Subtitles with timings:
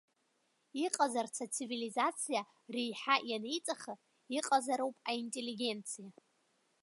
[0.85, 2.41] Иҟазарц ацивилизациа,
[2.73, 3.93] реиҳа ианеиҵаха,
[4.37, 6.09] иҟазароуп аинтеллигенциа.